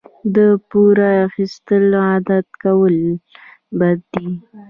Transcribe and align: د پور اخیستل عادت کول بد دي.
د 0.35 0.37
پور 0.69 0.97
اخیستل 1.27 1.85
عادت 2.05 2.47
کول 2.63 2.95
بد 3.79 3.99
دي. 4.13 4.27